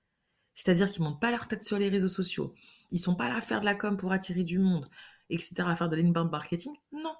C'est-à-dire 0.52 0.90
qu'ils 0.90 1.02
ne 1.02 1.08
montent 1.08 1.22
pas 1.22 1.30
leur 1.30 1.48
tête 1.48 1.64
sur 1.64 1.78
les 1.78 1.88
réseaux 1.88 2.08
sociaux. 2.08 2.54
Ils 2.90 2.98
sont 2.98 3.14
pas 3.14 3.28
là 3.28 3.36
à 3.36 3.40
faire 3.40 3.60
de 3.60 3.64
la 3.64 3.74
com 3.74 3.96
pour 3.96 4.12
attirer 4.12 4.44
du 4.44 4.58
monde, 4.58 4.90
etc., 5.30 5.54
à 5.66 5.76
faire 5.76 5.88
de 5.88 5.96
l'inbound 5.96 6.30
marketing. 6.30 6.72
Non. 6.92 7.14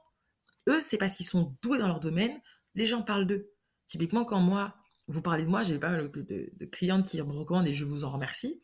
Eux, 0.68 0.80
c'est 0.80 0.98
parce 0.98 1.16
qu'ils 1.16 1.26
sont 1.26 1.56
doués 1.62 1.78
dans 1.78 1.88
leur 1.88 2.00
domaine. 2.00 2.40
Les 2.74 2.86
gens 2.86 3.02
parlent 3.02 3.26
d'eux. 3.26 3.52
Typiquement, 3.86 4.24
quand 4.24 4.40
moi, 4.40 4.74
vous 5.08 5.22
parlez 5.22 5.44
de 5.44 5.50
moi, 5.50 5.64
j'ai 5.64 5.78
pas 5.78 5.90
mal 5.90 6.10
de, 6.10 6.22
de 6.22 6.66
clientes 6.66 7.06
qui 7.06 7.20
me 7.20 7.22
recommandent 7.22 7.66
et 7.66 7.74
je 7.74 7.84
vous 7.84 8.04
en 8.04 8.10
remercie 8.10 8.62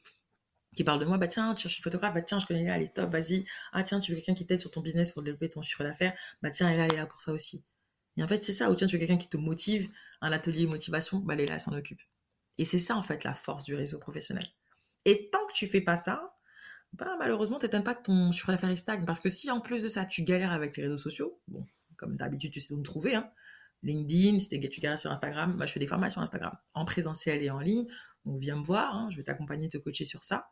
qui 0.79 0.85
parle 0.85 1.01
de 1.01 1.05
moi, 1.07 1.19
bah 1.19 1.27
tiens, 1.27 1.57
cherches 1.57 1.79
une 1.79 1.83
photographe, 1.83 2.15
bah 2.15 2.23
tiens, 2.23 2.39
je 2.39 2.47
connais 2.47 2.65
là, 2.65 2.77
elle 2.77 2.83
est 2.83 2.95
top, 2.95 3.11
vas-y. 3.11 3.45
Ah 3.73 3.83
tiens, 3.83 3.99
tu 3.99 4.13
veux 4.13 4.17
quelqu'un 4.17 4.35
qui 4.35 4.47
t'aide 4.47 4.61
sur 4.61 4.71
ton 4.71 4.81
business 4.81 5.11
pour 5.11 5.23
développer 5.23 5.49
ton 5.49 5.61
chiffre 5.61 5.83
d'affaires, 5.83 6.17
bah 6.41 6.51
tiens, 6.51 6.71
elle, 6.71 6.79
est 6.79 6.97
là 6.97 7.05
pour 7.05 7.21
ça 7.21 7.33
aussi. 7.33 7.65
Et 8.17 8.23
en 8.23 8.29
fait, 8.29 8.41
c'est 8.43 8.53
ça, 8.53 8.71
ou 8.71 8.77
tiens, 8.77 8.87
tu 8.87 8.97
veux 8.97 9.01
quelqu'un 9.01 9.17
qui 9.17 9.29
te 9.29 9.37
motive, 9.37 9.91
un 10.21 10.31
atelier 10.31 10.67
motivation, 10.67 11.19
bah 11.19 11.35
elle 11.35 11.41
est 11.41 11.47
là, 11.47 11.55
elle 11.55 11.61
s'en 11.61 11.77
occupe. 11.77 12.01
Et 12.59 12.65
c'est 12.65 12.79
ça, 12.79 12.97
en 12.97 13.03
fait, 13.03 13.25
la 13.25 13.35
force 13.35 13.65
du 13.65 13.75
réseau 13.75 13.99
professionnel. 13.99 14.47
Et 15.05 15.31
tant 15.31 15.45
que 15.47 15.53
tu 15.53 15.67
fais 15.67 15.81
pas 15.81 15.97
ça, 15.97 16.38
bah 16.93 17.17
malheureusement, 17.19 17.59
t'étonnes 17.59 17.85
pas 17.85 17.95
que 17.95 18.03
ton 18.03 18.33
chiffre 18.33 18.51
d'affaires 18.51 18.77
stagne. 18.77 19.05
Parce 19.05 19.21
que 19.21 19.31
si 19.31 19.51
en 19.51 19.61
plus 19.61 19.83
de 19.83 19.89
ça, 19.89 20.05
tu 20.05 20.23
galères 20.23 20.53
avec 20.53 20.77
les 20.77 20.85
réseaux 20.85 20.99
sociaux, 20.99 21.41
bon, 21.49 21.67
comme 21.97 22.17
d'habitude, 22.17 22.53
tu 22.53 22.61
sais 22.61 22.73
où 22.73 22.79
me 22.79 22.83
trouver, 22.83 23.15
hein, 23.15 23.31
LinkedIn, 23.83 24.39
si 24.39 24.49
tu 24.49 24.81
galères 24.81 24.99
sur 24.99 25.11
Instagram, 25.11 25.57
moi 25.57 25.67
je 25.67 25.73
fais 25.73 25.81
des 25.81 25.87
formations 25.87 26.21
Instagram, 26.21 26.57
en 26.75 26.85
présentiel 26.85 27.43
et 27.43 27.51
en 27.51 27.61
ligne. 27.61 27.87
Donc 28.25 28.41
viens 28.41 28.57
me 28.57 28.63
voir, 28.63 28.95
hein, 28.95 29.09
je 29.11 29.17
vais 29.17 29.23
t'accompagner, 29.23 29.69
te 29.69 29.79
coacher 29.79 30.05
sur 30.05 30.25
ça. 30.25 30.49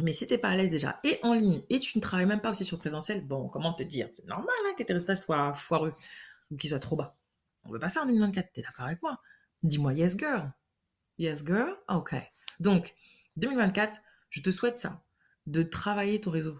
Mais 0.00 0.12
si 0.12 0.26
t'es 0.26 0.38
pas 0.38 0.48
à 0.48 0.56
l'aise 0.56 0.70
déjà, 0.70 0.98
et 1.04 1.20
en 1.22 1.34
ligne, 1.34 1.62
et 1.70 1.78
tu 1.78 1.98
ne 1.98 2.02
travailles 2.02 2.26
même 2.26 2.40
pas 2.40 2.50
aussi 2.50 2.64
sur 2.64 2.78
présentiel, 2.78 3.24
bon, 3.24 3.48
comment 3.48 3.74
te 3.74 3.82
dire? 3.84 4.08
C'est 4.10 4.26
normal 4.26 4.54
hein, 4.66 4.72
que 4.76 4.82
tes 4.82 4.92
résultats 4.92 5.16
soient 5.16 5.54
foireux 5.54 5.92
ou 6.50 6.56
qu'ils 6.56 6.70
soient 6.70 6.80
trop 6.80 6.96
bas. 6.96 7.14
On 7.64 7.70
veut 7.70 7.78
pas 7.78 7.88
ça 7.88 8.02
en 8.02 8.06
2024, 8.06 8.52
t'es 8.52 8.62
d'accord 8.62 8.86
avec 8.86 9.00
moi 9.02 9.20
Dis-moi 9.62 9.92
yes 9.94 10.16
girl. 10.18 10.52
Yes 11.18 11.44
girl? 11.44 11.76
Ok. 11.88 12.14
Donc, 12.58 12.94
2024, 13.36 14.00
je 14.30 14.40
te 14.40 14.50
souhaite 14.50 14.78
ça, 14.78 15.03
de 15.46 15.62
travailler 15.62 16.20
ton 16.20 16.30
réseau 16.30 16.58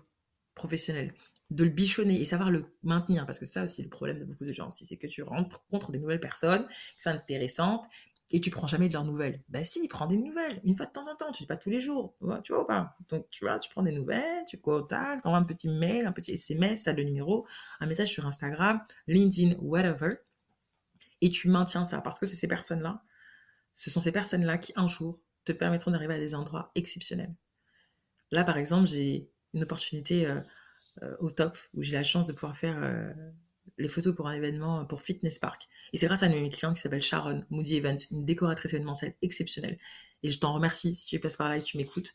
professionnel, 0.54 1.14
de 1.50 1.64
le 1.64 1.70
bichonner 1.70 2.20
et 2.20 2.24
savoir 2.24 2.50
le 2.50 2.64
maintenir, 2.82 3.26
parce 3.26 3.38
que 3.38 3.46
ça 3.46 3.64
aussi, 3.64 3.82
le 3.82 3.88
problème 3.88 4.18
de 4.18 4.24
beaucoup 4.24 4.44
de 4.44 4.52
gens 4.52 4.68
aussi, 4.68 4.84
c'est 4.86 4.96
que 4.96 5.06
tu 5.06 5.22
rentres 5.22 5.64
contre 5.70 5.92
des 5.92 5.98
nouvelles 5.98 6.20
personnes 6.20 6.66
qui 6.96 7.02
sont 7.02 7.10
intéressantes 7.10 7.84
et 8.30 8.40
tu 8.40 8.50
prends 8.50 8.66
jamais 8.66 8.88
de 8.88 8.94
leurs 8.94 9.04
nouvelles. 9.04 9.42
Bah 9.48 9.64
si, 9.64 9.86
prends 9.88 10.06
des 10.06 10.16
nouvelles, 10.16 10.60
une 10.64 10.74
fois 10.74 10.86
de 10.86 10.92
temps 10.92 11.08
en 11.10 11.14
temps, 11.14 11.30
tu 11.32 11.42
dis 11.42 11.46
pas 11.46 11.56
tous 11.56 11.70
les 11.70 11.80
jours, 11.80 12.16
tu 12.42 12.52
vois 12.52 12.62
ou 12.62 12.66
pas? 12.66 12.96
Donc 13.10 13.28
tu 13.30 13.44
vois, 13.44 13.58
tu 13.58 13.68
prends 13.70 13.82
des 13.82 13.92
nouvelles, 13.92 14.44
tu 14.48 14.58
contactes, 14.58 15.26
envoies 15.26 15.38
un 15.38 15.44
petit 15.44 15.68
mail, 15.68 16.06
un 16.06 16.12
petit 16.12 16.32
SMS, 16.32 16.84
tu 16.84 16.88
as 16.88 16.92
le 16.92 17.04
numéro, 17.04 17.46
un 17.80 17.86
message 17.86 18.08
sur 18.08 18.26
Instagram, 18.26 18.80
LinkedIn, 19.06 19.56
whatever, 19.60 20.16
et 21.20 21.30
tu 21.30 21.48
maintiens 21.48 21.84
ça 21.84 22.00
parce 22.00 22.18
que 22.18 22.26
c'est 22.26 22.36
ces 22.36 22.48
personnes-là, 22.48 23.02
ce 23.74 23.90
sont 23.90 24.00
ces 24.00 24.12
personnes-là 24.12 24.58
qui 24.58 24.72
un 24.76 24.86
jour 24.86 25.20
te 25.44 25.52
permettront 25.52 25.90
d'arriver 25.90 26.14
à 26.14 26.18
des 26.18 26.34
endroits 26.34 26.70
exceptionnels. 26.74 27.34
Là, 28.34 28.42
par 28.42 28.58
exemple, 28.58 28.88
j'ai 28.88 29.30
une 29.54 29.62
opportunité 29.62 30.26
euh, 30.26 30.40
euh, 31.04 31.14
au 31.20 31.30
top 31.30 31.56
où 31.74 31.84
j'ai 31.84 31.92
la 31.92 32.02
chance 32.02 32.26
de 32.26 32.32
pouvoir 32.32 32.56
faire 32.56 32.76
euh, 32.82 33.12
les 33.78 33.86
photos 33.86 34.12
pour 34.12 34.26
un 34.26 34.32
événement 34.32 34.84
pour 34.86 35.02
Fitness 35.02 35.38
Park. 35.38 35.68
Et 35.92 35.98
c'est 35.98 36.06
grâce 36.06 36.24
à 36.24 36.26
une 36.26 36.50
cliente 36.50 36.74
qui 36.74 36.82
s'appelle 36.82 37.00
Sharon 37.00 37.44
Moody 37.50 37.76
Event, 37.76 37.94
une 38.10 38.24
décoratrice 38.24 38.74
événementielle 38.74 39.14
exceptionnelle. 39.22 39.78
Et 40.24 40.32
je 40.32 40.40
t'en 40.40 40.52
remercie 40.52 40.96
si 40.96 41.06
tu 41.06 41.20
passes 41.20 41.36
par 41.36 41.48
là 41.48 41.58
et 41.58 41.62
tu 41.62 41.76
m'écoutes. 41.76 42.12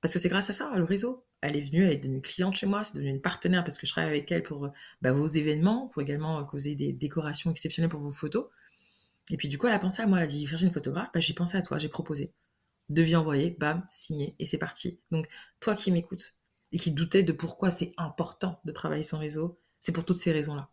Parce 0.00 0.12
que 0.12 0.18
c'est 0.18 0.28
grâce 0.28 0.50
à 0.50 0.52
ça, 0.52 0.72
le 0.76 0.82
réseau. 0.82 1.24
Elle 1.42 1.56
est 1.56 1.60
venue, 1.60 1.84
elle 1.84 1.92
est 1.92 1.98
devenue 1.98 2.20
cliente 2.20 2.56
chez 2.56 2.66
moi, 2.66 2.82
c'est 2.82 2.96
devenu 2.96 3.10
une 3.10 3.20
partenaire 3.20 3.62
parce 3.62 3.78
que 3.78 3.86
je 3.86 3.92
travaille 3.92 4.10
avec 4.10 4.32
elle 4.32 4.42
pour 4.42 4.68
bah, 5.00 5.12
vos 5.12 5.28
événements, 5.28 5.86
pour 5.88 6.02
également 6.02 6.44
causer 6.44 6.74
des 6.74 6.92
décorations 6.92 7.52
exceptionnelles 7.52 7.90
pour 7.90 8.00
vos 8.00 8.10
photos. 8.10 8.46
Et 9.30 9.36
puis 9.36 9.46
du 9.46 9.58
coup, 9.58 9.68
elle 9.68 9.74
a 9.74 9.78
pensé 9.78 10.02
à 10.02 10.06
moi, 10.08 10.18
elle 10.18 10.24
a 10.24 10.26
dit, 10.26 10.44
chercher 10.44 10.66
une 10.66 10.72
photographe, 10.72 11.10
bah, 11.14 11.20
j'ai 11.20 11.34
pensé 11.34 11.56
à 11.56 11.62
toi, 11.62 11.78
j'ai 11.78 11.88
proposé. 11.88 12.32
Devis 12.92 13.16
envoyé, 13.16 13.56
bam, 13.58 13.86
signé, 13.90 14.34
et 14.38 14.46
c'est 14.46 14.58
parti. 14.58 15.00
Donc, 15.10 15.28
toi 15.60 15.74
qui 15.74 15.90
m'écoutes 15.90 16.34
et 16.72 16.78
qui 16.78 16.90
doutais 16.90 17.22
de 17.22 17.32
pourquoi 17.32 17.70
c'est 17.70 17.92
important 17.96 18.60
de 18.64 18.72
travailler 18.72 19.02
son 19.02 19.18
réseau, 19.18 19.58
c'est 19.80 19.92
pour 19.92 20.04
toutes 20.04 20.18
ces 20.18 20.32
raisons-là. 20.32 20.70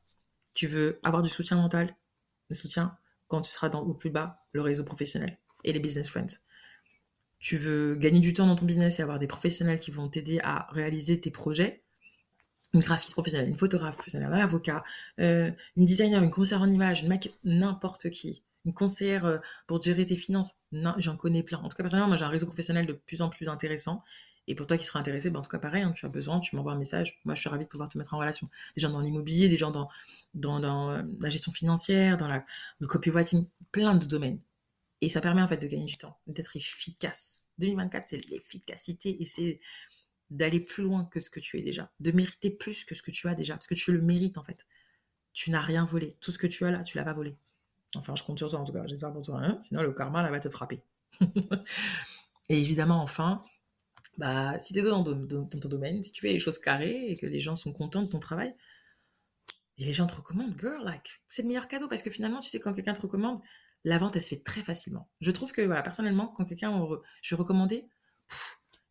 Tu 0.54 0.68
veux 0.68 1.00
avoir 1.04 1.24
du 1.24 1.30
soutien 1.30 1.58
mental, 1.58 1.96
le 2.50 2.56
soutien 2.56 2.98
quand 3.28 3.42
tu 3.42 3.52
seras 3.52 3.70
dans, 3.70 3.82
au 3.82 3.94
plus 3.94 4.10
bas, 4.10 4.44
le 4.54 4.62
réseau 4.62 4.84
professionnel 4.84 5.38
et 5.64 5.72
les 5.72 5.80
business 5.80 6.10
friends. 6.10 6.40
Tu 7.40 7.58
veux 7.58 7.96
gagner 7.96 8.20
du 8.20 8.34
temps 8.34 8.48
dans 8.48 8.56
ton 8.56 8.66
business 8.66 9.00
et 9.00 9.02
avoir 9.02 9.20
des 9.20 9.28
professionnels 9.28 9.80
qui 9.80 9.92
vont 9.92 10.10
t'aider 10.10 10.40
à 10.44 10.68
réaliser 10.72 11.22
tes 11.22 11.32
projets? 11.32 11.84
Une 12.74 12.82
graphiste 12.82 13.14
professionnelle, 13.14 13.50
une 13.50 13.58
photographe 13.58 13.96
professionnelle, 13.96 14.34
un 14.34 14.44
avocat, 14.44 14.84
euh, 15.20 15.52
une 15.78 15.86
designer, 15.86 16.22
une 16.22 16.32
conseillère 16.32 16.62
en 16.62 16.70
image, 16.70 17.04
une 17.04 17.20
n'importe 17.46 18.10
qui. 18.10 18.44
Une 18.70 18.76
conseillère 18.76 19.26
euh, 19.26 19.40
pour 19.66 19.82
gérer 19.82 20.06
tes 20.06 20.16
finances. 20.16 20.56
J'en 20.98 21.18
connais 21.18 21.42
plein. 21.42 21.58
En 21.58 21.70
tout 21.70 21.76
cas, 21.76 21.82
personnellement, 21.82 22.10
moi, 22.10 22.18
j'ai 22.18 22.24
un 22.26 22.30
réseau 22.30 22.46
professionnel 22.46 22.86
de 22.86 22.94
plus 22.94 23.24
en 23.24 23.30
plus 23.30 23.50
intéressant 23.50 24.04
et 24.48 24.54
pour 24.54 24.68
toi 24.68 24.78
qui 24.78 24.84
seras 24.84 25.00
intéressé, 25.00 25.32
ben, 25.32 25.40
en 25.40 25.42
tout 25.42 25.50
cas 25.50 25.60
pareil, 25.60 25.84
hein, 25.84 25.92
tu 25.92 26.06
as 26.06 26.10
besoin, 26.10 26.40
tu 26.40 26.56
m'envoies 26.56 26.74
un 26.74 26.78
message. 26.78 27.20
Moi, 27.26 27.36
je 27.36 27.40
suis 27.40 27.50
ravie 27.50 27.66
de 27.66 27.70
pouvoir 27.70 27.90
te 27.90 27.98
mettre 27.98 28.14
en 28.14 28.18
relation. 28.18 28.48
Des 28.76 28.82
gens 28.82 28.90
dans 28.90 29.00
l'immobilier, 29.00 29.48
des 29.48 29.58
gens 29.58 29.72
dans, 29.72 29.90
dans, 30.36 30.90
euh, 30.92 31.04
la 31.20 31.30
gestion 31.30 31.52
financière, 31.52 32.18
dans 32.18 32.28
la, 32.28 32.46
le 32.80 32.88
copywriting, 32.88 33.48
plein 33.72 33.96
de 33.96 34.06
domaines. 34.06 34.40
Et 35.02 35.10
ça 35.10 35.22
permet 35.22 35.42
en 35.42 35.48
fait 35.48 35.58
de 35.58 35.68
gagner 35.68 35.86
du 35.86 35.98
temps, 35.98 36.18
d'être 36.28 36.56
efficace. 36.56 37.48
2024, 37.58 38.10
c'est 38.10 38.30
l'efficacité 38.30 39.22
et 39.22 39.26
c'est 39.26 39.60
d'aller 40.32 40.60
plus 40.60 40.84
loin 40.84 41.06
que 41.06 41.20
ce 41.20 41.30
que 41.30 41.40
tu 41.40 41.58
es 41.58 41.62
déjà, 41.62 41.92
de 42.00 42.12
mériter 42.12 42.52
plus 42.52 42.86
que 42.86 42.96
ce 42.96 43.02
que 43.02 43.12
tu 43.12 43.28
as 43.28 43.36
déjà, 43.36 43.54
parce 43.56 43.68
que 43.68 43.76
tu 43.76 43.92
le 43.92 44.02
mérites 44.02 44.38
en 44.38 44.44
fait. 44.44 44.66
Tu 45.34 45.52
n'as 45.52 45.62
rien 45.62 45.86
volé. 45.86 46.18
Tout 46.22 46.32
ce 46.32 46.40
que 46.40 46.48
tu 46.48 46.66
as 46.66 46.72
là, 46.72 46.84
tu 46.84 46.98
l'as 46.98 47.04
pas 47.04 47.14
volé. 47.14 47.36
Enfin, 47.96 48.16
je 48.16 48.24
compte 48.24 48.38
sur 48.38 48.50
toi 48.50 48.60
en 48.60 48.64
tout 48.64 48.74
cas, 48.74 48.86
j'espère 48.86 49.12
pour 49.12 49.22
toi. 49.22 49.40
Hein 49.42 49.58
Sinon, 49.62 49.82
le 49.82 49.92
karma, 49.94 50.30
va 50.30 50.40
te 50.40 50.50
frapper. 50.50 50.82
et 52.50 52.60
évidemment, 52.60 53.02
enfin, 53.02 53.44
bah, 54.18 54.60
si 54.60 54.74
tu 54.74 54.80
es 54.80 54.84
dans, 54.84 55.04
ton 55.04 55.70
domaine, 55.70 56.04
si 56.04 56.12
tu 56.12 56.22
fais 56.22 56.34
les 56.34 56.40
choses 56.40 56.60
carrées 56.60 57.10
et 57.10 57.18
que 57.18 57.26
les 57.26 57.40
gens 57.40 57.56
sont 57.56 57.74
contents 57.74 58.04
de 58.04 58.10
ton 58.10 58.20
travail, 58.20 58.54
et 59.78 59.86
les 59.86 59.94
gens 59.94 60.08
te 60.08 60.16
recommandent, 60.16 60.54
girl, 60.60 60.84
like, 60.84 61.22
c'est 61.30 61.42
le 61.42 61.48
meilleur 61.48 61.68
cadeau 61.68 61.88
parce 61.88 62.02
que 62.02 62.10
finalement, 62.10 62.42
tu 62.42 62.50
sais, 62.50 62.60
quand 62.60 62.74
quelqu'un 62.74 62.94
te 62.94 63.02
recommande, 63.02 63.40
la 63.86 63.98
vente, 63.98 64.16
elle 64.16 64.22
se 64.22 64.30
fait 64.30 64.44
très 64.44 64.62
facilement. 64.62 65.10
Je 65.22 65.32
trouve 65.32 65.54
que, 65.54 65.62
voilà, 65.62 65.82
personnellement, 65.82 66.28
quand 66.28 66.44
quelqu'un, 66.44 66.88
je 67.22 67.34
vais 67.34 67.40
recommander, 67.40 67.88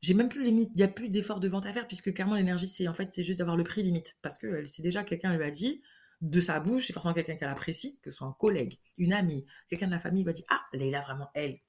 j'ai 0.01 0.15
même 0.15 0.29
plus 0.29 0.43
limite, 0.43 0.71
il 0.75 0.79
n'y 0.79 0.83
a 0.83 0.89
plus 0.89 1.09
d'effort 1.09 1.41
de 1.41 1.49
vente 1.49 1.67
à 1.67 1.73
faire 1.73 1.87
puisque 1.87 2.13
clairement 2.15 2.37
l'énergie 2.37 2.69
c'est 2.69 2.87
en 2.87 2.95
fait 2.95 3.13
c'est 3.13 3.25
juste 3.25 3.39
d'avoir 3.39 3.57
le 3.57 3.65
prix 3.65 3.83
limite 3.83 4.17
parce 4.23 4.39
que 4.39 4.65
c'est 4.65 4.83
déjà 4.83 5.03
quelqu'un 5.03 5.37
lui 5.37 5.45
a 5.45 5.51
dit 5.51 5.83
de 6.21 6.41
sa 6.41 6.61
bouche, 6.61 6.87
c'est 6.87 6.93
forcément 6.93 7.15
quelqu'un 7.15 7.37
qu'elle 7.37 7.49
apprécie, 7.49 7.99
que 8.03 8.11
ce 8.11 8.17
soit 8.17 8.27
un 8.27 8.33
collègue, 8.33 8.79
une 8.97 9.13
amie, 9.13 9.47
quelqu'un 9.69 9.87
de 9.87 9.93
la 9.93 10.01
famille 10.01 10.25
va 10.25 10.33
dire 10.33 10.45
ah 10.51 10.61
Leïla 10.73 11.01
vraiment 11.03 11.31
elle, 11.35 11.61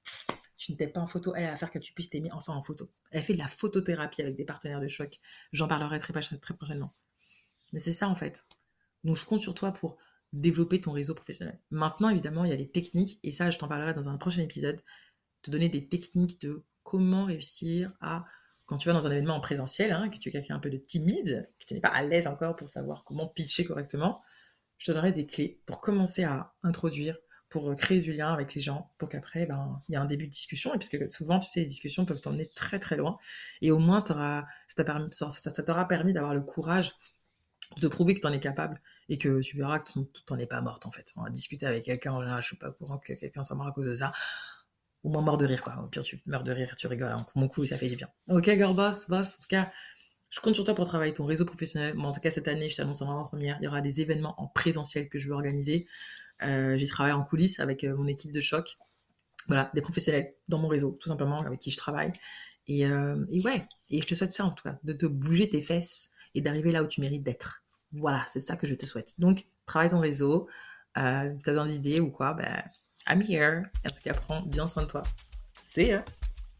tu 0.57 0.71
ne 0.71 0.77
t'aimes 0.77 0.91
pas 0.91 1.01
en 1.01 1.07
photo, 1.07 1.33
elle 1.35 1.49
va 1.49 1.57
faire 1.57 1.71
que 1.71 1.79
tu 1.79 1.93
puisses 1.93 2.09
t'aimer 2.09 2.31
enfin 2.31 2.53
en 2.53 2.61
photo. 2.61 2.91
Elle 3.11 3.23
fait 3.23 3.33
de 3.33 3.39
la 3.39 3.47
photothérapie 3.47 4.21
avec 4.21 4.35
des 4.35 4.45
partenaires 4.45 4.81
de 4.81 4.87
choc. 4.87 5.19
J'en 5.53 5.67
parlerai 5.67 5.99
très, 5.99 6.13
très 6.13 6.53
prochainement. 6.53 6.91
Mais 7.71 7.79
c'est 7.79 7.93
ça 7.93 8.07
en 8.07 8.15
fait. 8.15 8.45
Donc 9.03 9.15
je 9.15 9.25
compte 9.25 9.39
sur 9.39 9.53
toi 9.53 9.71
pour 9.71 9.97
développer 10.33 10.81
ton 10.81 10.91
réseau 10.91 11.15
professionnel. 11.15 11.59
Maintenant 11.71 12.09
évidemment 12.09 12.43
il 12.43 12.51
y 12.51 12.53
a 12.53 12.57
des 12.57 12.69
techniques 12.69 13.19
et 13.23 13.31
ça 13.31 13.51
je 13.51 13.57
t'en 13.57 13.67
parlerai 13.67 13.93
dans 13.93 14.09
un 14.09 14.17
prochain 14.17 14.41
épisode, 14.41 14.81
te 15.41 15.51
donner 15.51 15.69
des 15.69 15.87
techniques 15.87 16.41
de 16.41 16.63
comment 16.83 17.25
réussir 17.25 17.93
à, 18.01 18.25
quand 18.65 18.77
tu 18.77 18.87
vas 18.89 18.93
dans 18.93 19.07
un 19.07 19.11
événement 19.11 19.35
en 19.35 19.39
présentiel, 19.39 19.93
hein, 19.93 20.09
que 20.09 20.17
tu 20.17 20.29
es 20.29 20.31
quelqu'un 20.31 20.55
un 20.55 20.59
peu 20.59 20.69
de 20.69 20.77
timide, 20.77 21.49
que 21.59 21.65
tu 21.65 21.73
n'es 21.73 21.79
pas 21.79 21.89
à 21.89 22.01
l'aise 22.03 22.27
encore 22.27 22.55
pour 22.55 22.69
savoir 22.69 23.03
comment 23.03 23.27
pitcher 23.27 23.63
correctement, 23.63 24.19
je 24.79 24.85
te 24.85 24.91
donnerai 24.91 25.11
des 25.11 25.27
clés 25.27 25.61
pour 25.65 25.81
commencer 25.81 26.23
à 26.23 26.53
introduire, 26.63 27.17
pour 27.49 27.75
créer 27.75 28.01
du 28.01 28.13
lien 28.13 28.33
avec 28.33 28.55
les 28.55 28.61
gens, 28.61 28.91
pour 28.97 29.09
qu'après, 29.09 29.45
ben, 29.45 29.81
il 29.89 29.93
y 29.93 29.95
a 29.95 30.01
un 30.01 30.05
début 30.05 30.25
de 30.25 30.31
discussion. 30.31 30.73
Et 30.73 30.77
puisque 30.77 31.09
souvent, 31.09 31.39
tu 31.39 31.47
sais, 31.47 31.59
les 31.61 31.65
discussions 31.65 32.05
peuvent 32.05 32.21
t'emmener 32.21 32.47
très 32.55 32.79
très 32.79 32.95
loin. 32.95 33.17
Et 33.61 33.71
au 33.71 33.79
moins, 33.79 34.03
ça 34.05 35.63
t'aura 35.63 35.87
permis, 35.87 36.13
d'avoir 36.13 36.33
le 36.33 36.41
courage 36.41 36.93
de 37.77 37.87
prouver 37.87 38.15
que 38.15 38.21
tu 38.21 38.27
en 38.27 38.33
es 38.33 38.39
capable 38.39 38.81
et 39.09 39.17
que 39.17 39.41
tu 39.41 39.57
verras 39.57 39.79
que 39.79 39.91
tu 39.91 39.99
n'en 40.31 40.37
es 40.39 40.47
pas 40.47 40.61
morte 40.61 40.87
en 40.87 40.91
fait. 40.91 41.11
On 41.15 41.23
va 41.23 41.29
discuter 41.29 41.67
avec 41.67 41.85
quelqu'un, 41.85 42.13
en 42.13 42.21
général, 42.21 42.41
je 42.41 42.47
suis 42.47 42.57
pas 42.57 42.69
au 42.69 42.73
courant 42.73 42.97
que 42.97 43.13
quelqu'un 43.13 43.43
soit 43.43 43.55
mort 43.55 43.67
à 43.67 43.71
cause 43.71 43.85
de 43.85 43.93
ça 43.93 44.11
ou 45.03 45.09
moins 45.09 45.21
mort 45.21 45.37
de 45.37 45.45
rire, 45.45 45.61
quoi. 45.61 45.75
Au 45.81 45.87
pire, 45.87 46.03
tu 46.03 46.21
meurs 46.25 46.43
de 46.43 46.51
rire, 46.51 46.75
tu 46.77 46.87
rigoles. 46.87 47.11
Hein. 47.11 47.25
Mon 47.35 47.47
coup, 47.47 47.65
ça 47.65 47.77
fait 47.77 47.87
du 47.87 47.95
bien. 47.95 48.09
Ok, 48.27 48.45
girl 48.45 48.75
boss, 48.75 49.09
boss. 49.09 49.35
En 49.35 49.41
tout 49.41 49.47
cas, 49.47 49.71
je 50.29 50.39
compte 50.39 50.55
sur 50.55 50.63
toi 50.63 50.75
pour 50.75 50.85
travailler 50.85 51.13
ton 51.13 51.25
réseau 51.25 51.45
professionnel. 51.45 51.97
en 51.99 52.11
tout 52.11 52.19
cas, 52.21 52.31
cette 52.31 52.47
année, 52.47 52.69
je 52.69 52.75
t'annonce 52.75 53.01
en 53.01 53.23
première, 53.23 53.57
il 53.61 53.65
y 53.65 53.67
aura 53.67 53.81
des 53.81 54.01
événements 54.01 54.35
en 54.41 54.47
présentiel 54.47 55.09
que 55.09 55.17
je 55.17 55.27
veux 55.27 55.33
organiser. 55.33 55.87
Euh, 56.43 56.77
J'ai 56.77 56.87
travaillé 56.87 57.13
en 57.13 57.23
coulisses 57.23 57.59
avec 57.59 57.83
euh, 57.83 57.95
mon 57.95 58.07
équipe 58.07 58.31
de 58.31 58.41
choc. 58.41 58.77
Voilà, 59.47 59.71
des 59.73 59.81
professionnels 59.81 60.35
dans 60.47 60.59
mon 60.59 60.67
réseau, 60.67 60.97
tout 60.99 61.07
simplement, 61.07 61.41
avec 61.41 61.59
qui 61.59 61.71
je 61.71 61.77
travaille. 61.77 62.11
Et, 62.67 62.85
euh, 62.85 63.25
et 63.31 63.41
ouais, 63.41 63.65
et 63.89 64.01
je 64.01 64.05
te 64.05 64.13
souhaite 64.13 64.31
ça 64.31 64.45
en 64.45 64.51
tout 64.51 64.63
cas, 64.63 64.77
de 64.83 64.93
te 64.93 65.07
bouger 65.07 65.49
tes 65.49 65.61
fesses 65.61 66.11
et 66.35 66.41
d'arriver 66.41 66.71
là 66.71 66.83
où 66.83 66.87
tu 66.87 67.01
mérites 67.01 67.23
d'être. 67.23 67.63
Voilà, 67.91 68.23
c'est 68.31 68.41
ça 68.41 68.55
que 68.55 68.67
je 68.67 68.75
te 68.75 68.85
souhaite. 68.85 69.13
Donc, 69.17 69.47
travaille 69.65 69.89
ton 69.89 69.99
réseau. 69.99 70.47
Euh, 70.97 71.33
tu 71.43 71.49
as 71.49 71.53
besoin 71.53 71.65
d'idées 71.65 71.99
ou 71.99 72.11
quoi, 72.11 72.33
ben, 72.33 72.63
I'm 73.07 73.23
here. 73.27 73.63
En 73.85 73.89
tout 73.89 74.01
cas, 74.03 74.13
prends 74.13 74.41
bien 74.43 74.67
soin 74.67 74.83
de 74.83 74.87
toi. 74.87 75.01
Ya. 75.77 76.03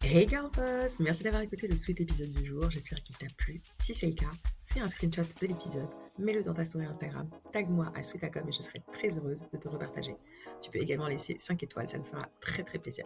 Hey 0.02 0.26
girl 0.28 0.50
boss, 0.50 1.00
merci 1.02 1.24
d'avoir 1.24 1.42
écouté 1.44 1.68
le 1.68 1.76
sweet 1.76 2.00
épisode 2.02 2.32
du 2.32 2.46
jour. 2.46 2.72
J'espère 2.72 3.04
qu'il 3.04 3.18
t'a 3.18 3.28
plu. 3.38 3.62
Si 3.80 3.94
c'est 3.94 4.08
le 4.08 4.14
cas, 4.14 4.32
fais 4.66 4.80
un 4.80 4.88
screenshot 4.88 5.24
de 5.24 5.48
l'épisode, 5.48 5.90
mets-le 6.18 6.42
dans 6.42 6.54
ta 6.54 6.64
story 6.64 6.86
Instagram, 6.86 7.30
tag-moi 7.52 7.92
à 7.96 8.02
sweetacom 8.02 8.48
et 8.48 8.52
je 8.52 8.62
serai 8.62 8.82
très 8.92 9.18
heureuse 9.18 9.44
de 9.54 9.58
te 9.58 9.68
repartager. 9.68 10.16
Tu 10.62 10.72
peux 10.72 10.80
également 10.80 11.08
laisser 11.08 11.36
5 11.38 11.62
étoiles, 11.64 11.90
ça 11.90 11.98
me 11.98 12.04
fera 12.06 12.22
très 12.40 12.64
très 12.64 12.80
plaisir. 12.80 13.06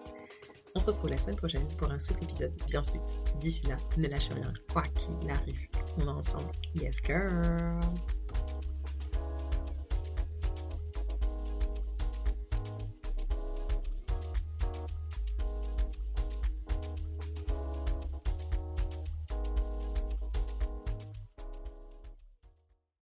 On 0.75 0.79
se 0.79 0.85
retrouve 0.85 1.09
la 1.09 1.17
semaine 1.17 1.35
prochaine 1.35 1.67
pour 1.77 1.91
un 1.91 1.99
sweet 1.99 2.21
épisode 2.21 2.55
bien 2.67 2.83
sweet. 2.83 3.01
D'ici 3.39 3.65
là, 3.65 3.77
ne 3.97 4.07
lâche 4.07 4.29
rien, 4.29 4.53
quoi 4.71 4.83
qu'il 4.83 5.29
arrive. 5.29 5.67
On 5.97 6.05
est 6.05 6.09
ensemble. 6.09 6.51
Yes 6.75 6.97
girl 7.03 7.81